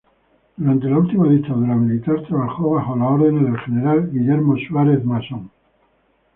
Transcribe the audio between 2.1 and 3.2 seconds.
trabajó bajos las